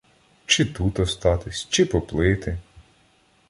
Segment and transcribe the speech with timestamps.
[0.45, 2.57] Чи тут остатись, чи поплити?